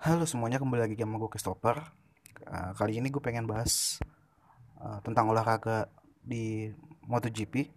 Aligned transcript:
Halo 0.00 0.24
semuanya, 0.24 0.56
kembali 0.56 0.80
lagi 0.80 0.96
sama 0.96 1.20
gue 1.20 1.28
Christopher. 1.28 1.76
Uh, 2.48 2.72
kali 2.72 2.96
ini 2.96 3.12
gue 3.12 3.20
pengen 3.20 3.44
bahas 3.44 4.00
uh, 4.80 4.96
tentang 5.04 5.28
olahraga 5.28 5.92
di 6.24 6.72
MotoGP, 7.04 7.68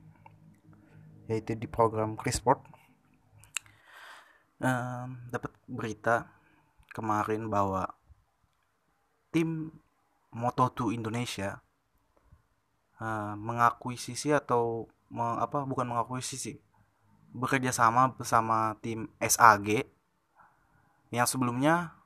yaitu 1.27 1.51
di 1.59 1.67
program 1.67 2.15
Chrisport. 2.15 2.63
Uh, 4.63 5.11
Dapat 5.35 5.51
berita 5.67 6.31
kemarin 6.95 7.51
bahwa 7.51 7.91
tim 9.35 9.75
Moto2 10.31 10.95
Indonesia 10.95 11.59
uh, 13.03 13.35
mengakuisisi 13.35 14.31
atau 14.31 14.87
meng, 15.11 15.43
apa 15.43 15.67
bukan 15.67 15.91
mengakuisisi 15.91 16.55
bekerja 17.35 17.75
sama 17.75 18.15
bersama 18.15 18.79
tim 18.79 19.11
SAG 19.19 19.91
yang 21.11 21.27
sebelumnya 21.27 21.99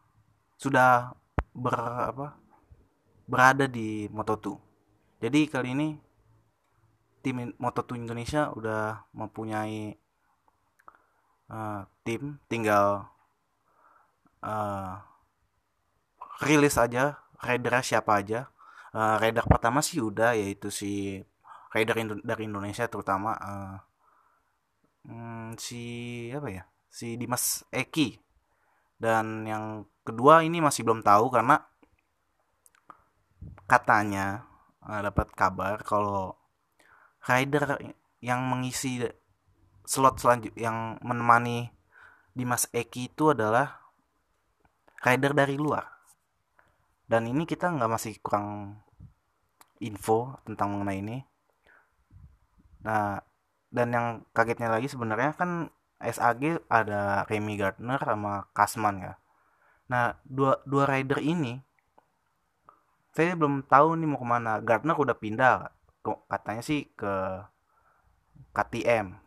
sudah 0.58 1.14
ber 1.54 1.78
apa 2.14 2.28
berada 3.30 3.66
di 3.70 4.10
Moto2. 4.10 4.58
Jadi 5.22 5.40
kali 5.50 5.70
ini 5.74 5.88
tim 7.22 7.54
Moto2 7.58 7.98
Indonesia 7.98 8.50
udah 8.54 9.06
mempunyai 9.14 9.94
uh, 11.50 11.82
tim 12.02 12.42
tinggal 12.50 13.10
uh, 14.42 14.94
rilis 16.42 16.78
aja 16.78 17.22
rider 17.42 17.74
siapa 17.86 18.22
aja. 18.22 18.50
Uh, 18.96 19.20
rider 19.22 19.46
pertama 19.46 19.84
sih 19.84 20.02
udah 20.02 20.34
yaitu 20.34 20.74
si 20.74 21.22
rider 21.76 21.98
Indo 22.02 22.16
dari 22.24 22.50
Indonesia 22.50 22.88
terutama 22.90 23.36
uh, 23.38 23.76
hmm, 25.06 25.60
si 25.60 25.84
apa 26.34 26.50
ya? 26.50 26.64
Si 26.88 27.20
Dimas 27.20 27.68
Eki 27.70 28.18
dan 28.98 29.46
yang 29.46 29.86
kedua 30.08 30.48
ini 30.48 30.64
masih 30.64 30.88
belum 30.88 31.04
tahu 31.04 31.28
karena 31.28 31.60
katanya 33.68 34.48
uh, 34.88 35.04
dapat 35.04 35.28
kabar 35.36 35.84
kalau 35.84 36.40
rider 37.28 37.76
yang 38.24 38.48
mengisi 38.48 39.04
slot 39.84 40.24
selanjut 40.24 40.56
yang 40.56 40.96
menemani 41.04 41.76
Dimas 42.32 42.72
Eki 42.72 43.12
itu 43.12 43.36
adalah 43.36 43.84
rider 45.04 45.36
dari 45.36 45.60
luar 45.60 45.84
dan 47.12 47.28
ini 47.28 47.44
kita 47.44 47.68
nggak 47.68 47.92
masih 47.92 48.16
kurang 48.24 48.80
info 49.84 50.40
tentang 50.48 50.72
mengenai 50.72 51.04
ini 51.04 51.18
nah 52.82 53.20
dan 53.68 53.88
yang 53.92 54.08
kagetnya 54.32 54.72
lagi 54.72 54.88
sebenarnya 54.88 55.36
kan 55.36 55.68
SAG 55.98 56.62
ada 56.70 57.26
Remy 57.26 57.58
Gardner 57.58 57.98
sama 57.98 58.46
Kasman 58.54 59.02
ya. 59.02 59.14
Nah, 59.88 60.20
dua, 60.28 60.60
dua 60.68 60.84
rider 60.84 61.24
ini 61.24 61.64
saya 63.18 63.34
belum 63.34 63.66
tahu 63.66 63.98
nih 63.98 64.06
mau 64.06 64.22
ke 64.22 64.28
mana. 64.30 64.62
Gardner 64.62 64.94
udah 64.94 65.18
pindah, 65.18 65.74
katanya 66.30 66.62
sih 66.62 66.86
ke 66.94 67.42
KTM. 68.54 69.18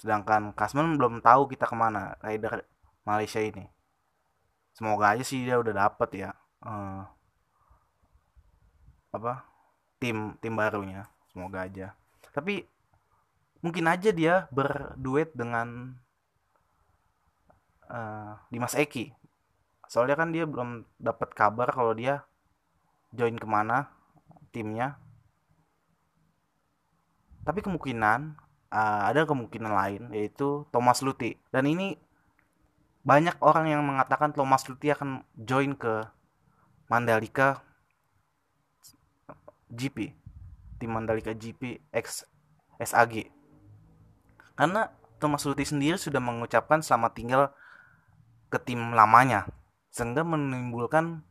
Sedangkan 0.00 0.56
Kasman 0.56 0.96
belum 0.96 1.20
tahu 1.20 1.44
kita 1.52 1.68
ke 1.68 1.76
mana 1.76 2.16
rider 2.24 2.64
Malaysia 3.04 3.36
ini. 3.36 3.68
Semoga 4.72 5.12
aja 5.12 5.24
sih 5.24 5.44
dia 5.44 5.60
udah 5.60 5.72
dapet 5.72 6.24
ya 6.24 6.30
uh, 6.64 7.04
apa 9.12 9.44
tim 10.00 10.40
tim 10.40 10.56
barunya. 10.56 11.04
Semoga 11.28 11.68
aja. 11.68 11.92
Tapi 12.32 12.64
mungkin 13.60 13.84
aja 13.92 14.08
dia 14.08 14.48
berduet 14.48 15.36
dengan 15.36 15.96
uh, 17.92 18.40
Dimas 18.48 18.72
Eki 18.72 19.25
soalnya 19.86 20.18
kan 20.18 20.34
dia 20.34 20.44
belum 20.44 20.84
dapat 20.98 21.32
kabar 21.32 21.70
kalau 21.70 21.94
dia 21.94 22.26
join 23.14 23.38
ke 23.38 23.46
mana 23.46 23.90
timnya. 24.50 24.98
Tapi 27.46 27.62
kemungkinan 27.62 28.46
uh, 28.70 29.02
ada 29.06 29.24
kemungkinan 29.26 29.72
lain 29.72 30.02
yaitu 30.12 30.66
Thomas 30.74 31.02
Luti 31.02 31.38
dan 31.54 31.66
ini 31.68 31.98
banyak 33.06 33.38
orang 33.38 33.70
yang 33.70 33.86
mengatakan 33.86 34.34
Thomas 34.34 34.66
Luti 34.66 34.90
akan 34.90 35.22
join 35.38 35.78
ke 35.78 36.02
Mandalika 36.90 37.62
GP 39.70 40.14
tim 40.82 40.90
Mandalika 40.90 41.30
GP 41.34 41.82
X 41.94 42.26
SAG 42.82 43.30
karena 44.58 44.90
Thomas 45.22 45.46
Luthi 45.46 45.64
sendiri 45.64 45.96
sudah 45.96 46.18
mengucapkan 46.18 46.82
selamat 46.82 47.12
tinggal 47.14 47.42
ke 48.50 48.58
tim 48.62 48.94
lamanya 48.94 49.46
sehingga 49.96 50.28
menimbulkan 50.28 51.24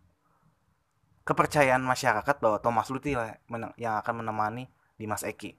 kepercayaan 1.22 1.86
masyarakat 1.86 2.42
bahwa 2.42 2.58
Thomas 2.58 2.90
Luthi 2.90 3.14
yang 3.78 3.94
akan 4.02 4.26
menemani 4.26 4.66
Dimas 4.98 5.22
Eki. 5.22 5.53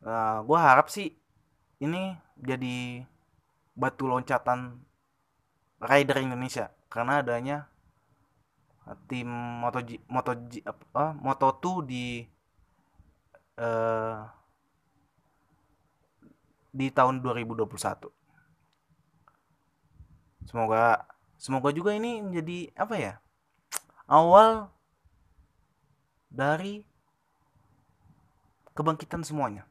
Uh, 0.00 0.08
eh, 0.08 0.38
gue 0.48 0.56
harap 0.56 0.88
sih 0.88 1.12
ini 1.84 2.16
jadi 2.40 3.04
batu 3.76 4.08
loncatan 4.08 4.80
rider 5.84 6.24
Indonesia 6.24 6.72
karena 6.88 7.20
adanya 7.20 7.68
tim 9.04 9.28
Moto 9.60 9.84
Moto 10.08 10.32
uh, 10.32 11.12
Moto2 11.20 11.64
di 11.84 12.24
uh, 13.60 14.24
di 16.72 16.88
tahun 16.88 17.20
2021. 17.20 17.68
Semoga 20.48 21.04
semoga 21.40 21.72
juga 21.72 21.96
ini 21.96 22.20
menjadi 22.20 22.68
apa 22.76 22.94
ya? 23.00 23.14
Awal 24.04 24.68
dari 26.28 26.84
kebangkitan 28.76 29.24
semuanya. 29.24 29.64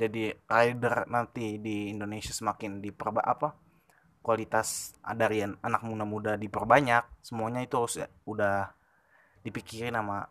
Jadi 0.00 0.32
rider 0.48 1.04
nanti 1.10 1.60
di 1.60 1.92
Indonesia 1.92 2.32
semakin 2.32 2.80
diperba 2.80 3.20
apa? 3.20 3.52
Kualitas 4.24 4.96
dari 5.14 5.44
anak 5.44 5.82
muda-muda 5.84 6.40
diperbanyak, 6.40 7.20
semuanya 7.20 7.60
itu 7.60 7.76
harus 7.76 7.96
udah 8.24 8.72
dipikirin 9.44 9.94
sama 9.94 10.26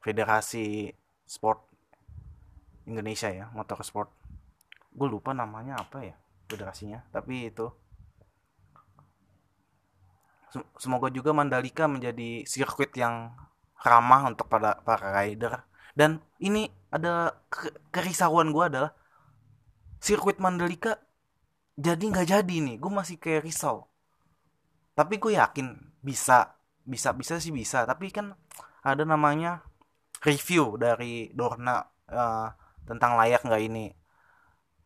Federasi 0.00 0.92
Sport 1.24 1.60
Indonesia 2.88 3.28
ya, 3.32 3.48
motorsport 3.52 4.20
gue 4.90 5.06
lupa 5.06 5.30
namanya 5.30 5.78
apa 5.78 6.02
ya 6.02 6.16
federasinya 6.50 7.06
tapi 7.14 7.46
itu 7.46 7.70
semoga 10.78 11.08
juga 11.10 11.30
Mandalika 11.30 11.86
menjadi 11.86 12.44
sirkuit 12.44 12.90
yang 12.98 13.34
ramah 13.80 14.28
untuk 14.28 14.46
pada 14.50 14.78
para 14.82 15.14
rider. 15.22 15.64
Dan 15.94 16.20
ini 16.38 16.68
ada 16.90 17.34
kerisauan 17.90 18.52
gue 18.54 18.64
adalah 18.66 18.92
sirkuit 20.02 20.38
Mandalika 20.42 20.98
jadi 21.80 22.00
nggak 22.00 22.28
jadi 22.28 22.56
nih. 22.60 22.76
Gue 22.76 22.92
masih 22.92 23.16
kayak 23.16 23.46
risau. 23.46 23.88
Tapi 24.94 25.16
gue 25.16 25.38
yakin 25.38 25.76
bisa 26.04 26.58
bisa 26.84 27.14
bisa 27.16 27.40
sih 27.40 27.54
bisa. 27.54 27.86
Tapi 27.88 28.12
kan 28.12 28.36
ada 28.84 29.02
namanya 29.04 29.64
review 30.24 30.76
dari 30.76 31.32
Dorna 31.32 31.80
uh, 32.10 32.48
tentang 32.84 33.16
layak 33.16 33.46
nggak 33.46 33.62
ini 33.64 33.92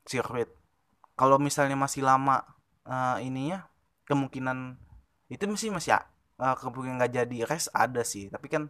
sirkuit. 0.06 0.50
Kalau 1.14 1.38
misalnya 1.38 1.78
masih 1.78 2.03
lama 2.03 2.42
uh, 2.86 3.19
ininya 3.22 3.66
kemungkinan 4.04 4.78
itu 5.32 5.44
masih 5.48 5.70
masih 5.72 5.96
uh, 6.40 6.54
kemungkinan 6.58 7.00
nggak 7.00 7.12
jadi 7.12 7.36
race 7.48 7.68
ada 7.72 8.02
sih. 8.04 8.28
Tapi 8.28 8.46
kan 8.52 8.68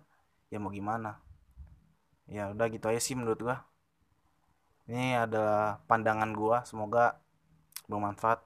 ya 0.52 0.58
mau 0.62 0.70
gimana. 0.70 1.20
Ya 2.30 2.50
udah 2.52 2.66
gitu 2.72 2.88
aja 2.88 3.00
sih 3.02 3.18
menurut 3.18 3.38
gua. 3.40 3.56
Ini 4.88 5.28
adalah 5.28 5.82
pandangan 5.88 6.30
gua. 6.32 6.62
Semoga 6.64 7.20
bermanfaat. 7.90 8.40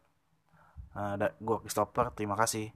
Uh, 0.96 1.14
gua 1.38 1.62
Christopher 1.62 2.10
terima 2.16 2.34
kasih 2.34 2.72